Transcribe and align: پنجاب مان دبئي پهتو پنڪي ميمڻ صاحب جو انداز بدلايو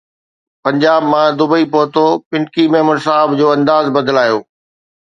پنجاب 0.63 1.01
مان 1.11 1.27
دبئي 1.39 1.65
پهتو 1.73 2.05
پنڪي 2.29 2.63
ميمڻ 2.73 2.95
صاحب 3.05 3.29
جو 3.39 3.47
انداز 3.55 3.85
بدلايو 3.95 4.37